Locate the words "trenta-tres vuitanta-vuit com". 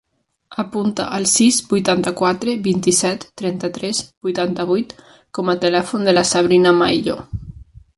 3.43-5.53